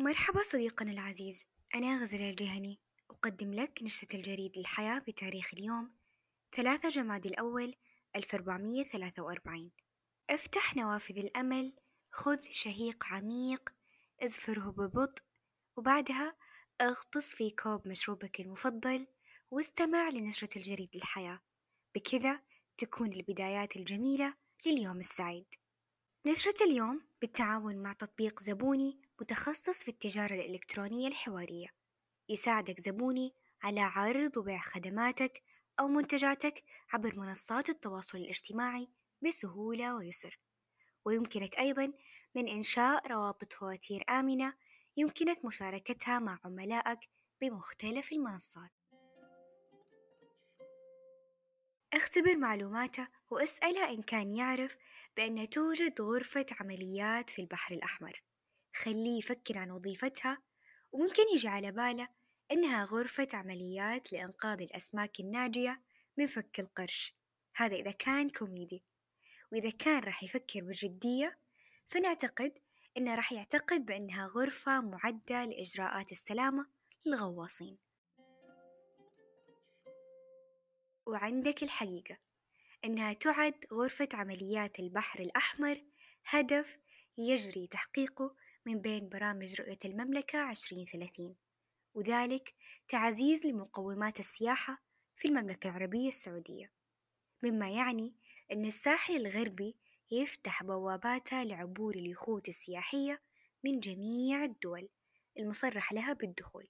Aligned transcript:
مرحبا 0.00 0.42
صديقنا 0.42 0.92
العزيز. 0.92 1.44
أنا 1.74 2.02
غزل 2.02 2.20
الجهني. 2.20 2.80
أقدم 3.10 3.54
لك 3.54 3.82
نشرة 3.82 4.16
الجريد 4.16 4.58
للحياة 4.58 4.98
بتاريخ 4.98 5.50
اليوم 5.54 5.92
ثلاثة 6.56 6.88
جماد 6.88 7.26
الأول 7.26 7.74
1443 8.16 9.70
افتح 10.30 10.76
نوافذ 10.76 11.18
الأمل 11.18 11.72
خذ 12.10 12.38
شهيق 12.50 13.04
عميق 13.04 13.70
ازفره 14.22 14.70
ببطء 14.70 15.22
وبعدها 15.76 16.36
اغطس 16.80 17.34
في 17.34 17.50
كوب 17.50 17.88
مشروبك 17.88 18.40
المفضل 18.40 19.06
واستمع 19.50 20.08
لنشرة 20.08 20.58
الجريد 20.58 20.88
للحياة. 20.94 21.40
بكذا 21.94 22.40
تكون 22.78 23.12
البدايات 23.12 23.76
الجميلة 23.76 24.34
لليوم 24.66 24.98
السعيد. 24.98 25.54
نشرة 26.26 26.64
اليوم 26.64 27.02
بالتعاون 27.20 27.76
مع 27.82 27.92
تطبيق 27.92 28.40
زبوني 28.40 29.09
متخصص 29.20 29.82
في 29.82 29.88
التجارة 29.88 30.34
الإلكترونية 30.34 31.08
الحوارية. 31.08 31.68
يساعدك 32.28 32.80
زبوني 32.80 33.34
على 33.62 33.80
عرض 33.80 34.36
وبيع 34.36 34.60
خدماتك 34.60 35.42
أو 35.80 35.88
منتجاتك 35.88 36.64
عبر 36.92 37.16
منصات 37.16 37.68
التواصل 37.68 38.18
الاجتماعي 38.18 38.88
بسهولة 39.22 39.96
ويسر. 39.96 40.38
ويمكنك 41.04 41.58
أيضا 41.58 41.92
من 42.34 42.48
إنشاء 42.48 43.06
روابط 43.06 43.52
فواتير 43.52 44.04
آمنة 44.10 44.54
يمكنك 44.96 45.44
مشاركتها 45.44 46.18
مع 46.18 46.38
عملائك 46.44 46.98
بمختلف 47.40 48.12
المنصات. 48.12 48.70
اختبر 51.92 52.36
معلوماته 52.36 53.08
واسأله 53.30 53.90
إن 53.90 54.02
كان 54.02 54.34
يعرف 54.34 54.76
بأن 55.16 55.48
توجد 55.48 56.00
غرفة 56.00 56.46
عمليات 56.60 57.30
في 57.30 57.42
البحر 57.42 57.74
الأحمر. 57.74 58.22
خليه 58.74 59.18
يفكر 59.18 59.58
عن 59.58 59.70
وظيفتها 59.70 60.42
وممكن 60.92 61.22
يجي 61.34 61.48
على 61.48 61.72
باله 61.72 62.08
إنها 62.52 62.84
غرفة 62.84 63.28
عمليات 63.32 64.12
لإنقاذ 64.12 64.62
الأسماك 64.62 65.20
الناجية 65.20 65.82
من 66.16 66.26
فك 66.26 66.60
القرش. 66.60 67.14
هذا 67.54 67.76
إذا 67.76 67.90
كان 67.90 68.30
كوميدي 68.30 68.84
وإذا 69.52 69.70
كان 69.70 70.02
راح 70.02 70.22
يفكر 70.22 70.60
بجدية 70.60 71.38
فنعتقد 71.88 72.58
إنه 72.96 73.14
راح 73.14 73.32
يعتقد 73.32 73.86
بأنها 73.86 74.26
غرفة 74.26 74.80
معدة 74.80 75.44
لإجراءات 75.44 76.12
السلامة 76.12 76.66
للغواصين. 77.06 77.78
وعندك 81.06 81.62
الحقيقة 81.62 82.16
إنها 82.84 83.12
تعد 83.12 83.66
غرفة 83.72 84.08
عمليات 84.14 84.78
البحر 84.78 85.20
الأحمر 85.20 85.84
هدف 86.26 86.78
يجري 87.18 87.66
تحقيقه 87.66 88.36
من 88.66 88.80
بين 88.80 89.08
برامج 89.08 89.60
رؤية 89.60 89.78
المملكة 89.84 90.38
عشرين 90.38 90.86
ثلاثين 90.86 91.36
وذلك 91.94 92.54
تعزيز 92.88 93.46
لمقومات 93.46 94.20
السياحة 94.20 94.82
في 95.16 95.28
المملكة 95.28 95.68
العربية 95.68 96.08
السعودية. 96.08 96.72
مما 97.42 97.70
يعني 97.70 98.14
أن 98.52 98.64
الساحل 98.64 99.26
الغربي 99.26 99.76
يفتح 100.10 100.62
بواباته 100.62 101.42
لعبور 101.42 101.94
اليخوت 101.94 102.48
السياحية 102.48 103.22
من 103.64 103.80
جميع 103.80 104.44
الدول 104.44 104.88
المصرح 105.38 105.92
لها 105.92 106.12
بالدخول. 106.12 106.68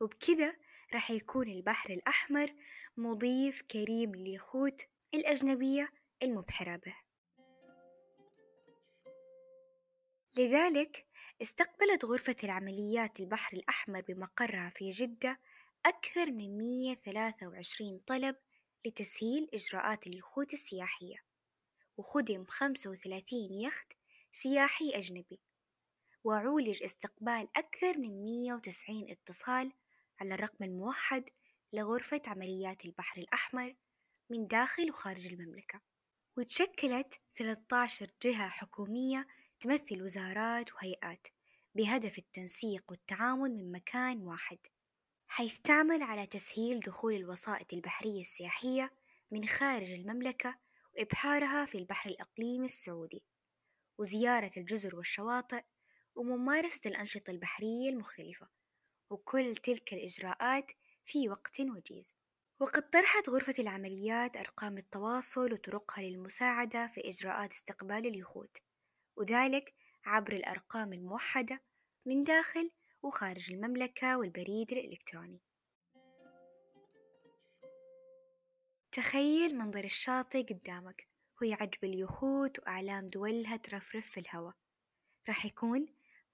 وبكذا 0.00 0.56
راح 0.94 1.10
يكون 1.10 1.48
البحر 1.48 1.90
الأحمر 1.90 2.54
مضيف 2.96 3.62
كريم 3.62 4.14
لليخوت 4.14 4.82
الأجنبية 5.14 5.92
المبحرة 6.22 6.76
به. 6.76 7.05
لذلك 10.38 11.06
استقبلت 11.42 12.04
غرفة 12.04 12.36
العمليات 12.44 13.20
البحر 13.20 13.56
الأحمر 13.56 14.00
بمقرها 14.00 14.70
في 14.74 14.90
جدة 14.90 15.40
أكثر 15.86 16.30
من 16.30 16.58
123 16.58 17.98
طلب 18.06 18.36
لتسهيل 18.86 19.48
إجراءات 19.54 20.06
اليخوت 20.06 20.52
السياحية 20.52 21.16
وخدم 21.96 22.44
35 22.44 23.38
يخت 23.62 23.92
سياحي 24.32 24.90
أجنبي 24.90 25.40
وعولج 26.24 26.82
استقبال 26.82 27.48
أكثر 27.56 27.98
من 27.98 28.24
190 28.24 29.10
اتصال 29.10 29.72
على 30.20 30.34
الرقم 30.34 30.64
الموحد 30.64 31.24
لغرفة 31.72 32.22
عمليات 32.26 32.84
البحر 32.84 33.20
الأحمر 33.20 33.74
من 34.30 34.46
داخل 34.46 34.90
وخارج 34.90 35.26
المملكة 35.32 35.80
وتشكلت 36.36 37.20
13 37.36 38.10
جهة 38.22 38.48
حكومية 38.48 39.26
تمثل 39.60 40.02
وزارات 40.02 40.74
وهيئات 40.74 41.28
بهدف 41.74 42.18
التنسيق 42.18 42.84
والتعاون 42.88 43.50
من 43.50 43.72
مكان 43.72 44.22
واحد 44.22 44.58
حيث 45.26 45.58
تعمل 45.58 46.02
على 46.02 46.26
تسهيل 46.26 46.80
دخول 46.80 47.14
الوسائط 47.14 47.72
البحرية 47.72 48.20
السياحية 48.20 48.92
من 49.30 49.46
خارج 49.46 49.92
المملكة 49.92 50.58
وإبحارها 50.94 51.64
في 51.64 51.78
البحر 51.78 52.10
الإقليمي 52.10 52.66
السعودي 52.66 53.24
وزيارة 53.98 54.50
الجزر 54.56 54.96
والشواطئ 54.96 55.64
وممارسة 56.14 56.90
الأنشطة 56.90 57.30
البحرية 57.30 57.90
المختلفة 57.90 58.48
وكل 59.10 59.56
تلك 59.56 59.92
الإجراءات 59.92 60.72
في 61.04 61.28
وقت 61.28 61.60
وجيز. 61.60 62.16
وقد 62.60 62.90
طرحت 62.90 63.28
غرفة 63.28 63.54
العمليات 63.58 64.36
أرقام 64.36 64.78
التواصل 64.78 65.52
وطرقها 65.52 66.02
للمساعدة 66.02 66.86
في 66.86 67.08
إجراءات 67.08 67.52
استقبال 67.52 68.06
اليخوت. 68.06 68.56
وذلك 69.16 69.74
عبر 70.04 70.32
الأرقام 70.32 70.92
الموحدة 70.92 71.62
من 72.06 72.24
داخل 72.24 72.70
وخارج 73.02 73.52
المملكة 73.52 74.18
والبريد 74.18 74.72
الإلكتروني. 74.72 75.40
تخيل 78.92 79.58
منظر 79.58 79.84
الشاطئ 79.84 80.42
قدامك 80.42 81.08
وهي 81.40 81.54
عجب 81.54 81.84
اليخوت 81.84 82.58
وأعلام 82.58 83.08
دولها 83.08 83.56
ترفرف 83.56 84.06
في 84.06 84.20
الهواء. 84.20 84.54
راح 85.28 85.46
يكون 85.46 85.86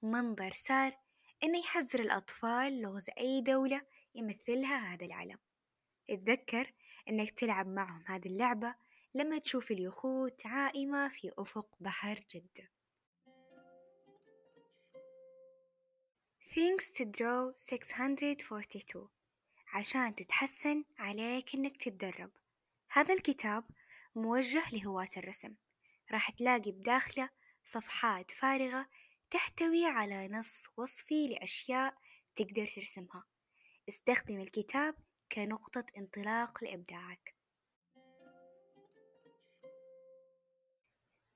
منظر 0.02 0.52
سار 0.52 0.98
إنه 1.44 1.58
يحذر 1.58 2.00
الأطفال 2.00 2.82
لغز 2.82 3.10
أي 3.18 3.40
دولة 3.40 3.82
يمثلها 4.14 4.94
هذا 4.94 5.06
العلم 5.06 5.38
اتذكر 6.10 6.72
إنك 7.08 7.30
تلعب 7.30 7.66
معهم 7.66 8.04
هذه 8.06 8.26
اللعبة 8.26 8.74
لما 9.14 9.38
تشوف 9.38 9.70
اليخوت 9.70 10.46
عائمة 10.46 11.08
في 11.08 11.32
أفق 11.38 11.68
بحر 11.80 12.24
جدة. 12.30 12.70
Things 16.40 16.90
to 16.90 17.04
Draw 17.04 17.52
642 17.56 19.08
عشان 19.72 20.14
تتحسن 20.14 20.84
عليك 20.98 21.54
إنك 21.54 21.76
تتدرب. 21.76 22.30
هذا 22.88 23.14
الكتاب 23.14 23.64
موجه 24.14 24.62
لهواة 24.72 25.08
الرسم. 25.16 25.54
راح 26.12 26.30
تلاقي 26.30 26.72
بداخله 26.72 27.30
صفحات 27.64 28.30
فارغة 28.30 28.88
تحتوي 29.30 29.86
على 29.86 30.28
نص 30.28 30.66
وصفي 30.76 31.28
لأشياء 31.28 31.94
تقدر 32.36 32.66
ترسمها. 32.66 33.24
استخدم 33.88 34.40
الكتاب 34.40 34.94
كنقطة 35.32 35.86
انطلاق 35.96 36.64
لإبداعك. 36.64 37.41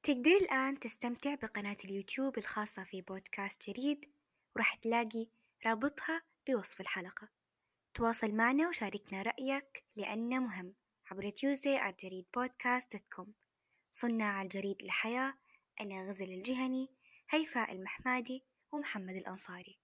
تقدر 0.06 0.30
الآن 0.30 0.78
تستمتع 0.78 1.34
بقناة 1.34 1.76
اليوتيوب 1.84 2.38
الخاصة 2.38 2.84
في 2.84 3.02
بودكاست 3.02 3.70
جريد 3.70 4.12
وراح 4.56 4.74
تلاقي 4.74 5.26
رابطها 5.66 6.22
بوصف 6.48 6.80
الحلقة. 6.80 7.28
تواصل 7.94 8.34
معنا 8.34 8.68
وشاركنا 8.68 9.22
رأيك 9.22 9.84
لأنه 9.96 10.40
مهم 10.40 10.74
عبر 11.10 11.30
تيوزي 11.30 11.92
جريد 12.02 12.26
بودكاست 12.36 12.96
com 12.96 13.34
صناع 13.92 14.42
الجريد 14.42 14.82
الحياة 14.82 15.34
أنا 15.80 16.08
غزل 16.08 16.32
الجهني 16.32 16.88
هيفاء 17.30 17.72
المحمادي 17.72 18.44
ومحمد 18.72 19.14
الأنصاري. 19.16 19.78